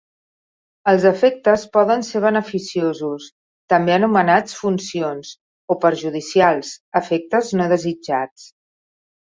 Els 0.91 1.03
efectes 1.09 1.65
poden 1.77 2.01
ser 2.07 2.21
beneficiosos, 2.23 3.29
també 3.75 3.95
anomenats 3.99 4.59
"funcions", 4.63 5.37
o 5.77 5.81
perjudicials, 5.87 6.77
"efectes 7.05 7.59
no 7.61 7.73
desitjats". 7.79 8.53